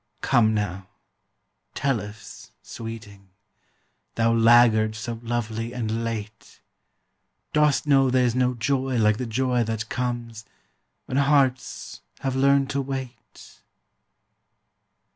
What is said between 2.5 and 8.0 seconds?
sweeting, Thou laggard so lovely and late, Dost